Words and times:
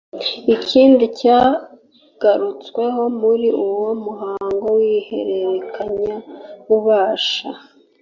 Ikindi 0.55 1.05
cyagarutsweho 1.19 3.01
muri 3.21 3.47
uwo 3.67 3.89
muhango 4.05 4.67
w’ihererekanya 4.79 6.15
bubasha 6.67 7.49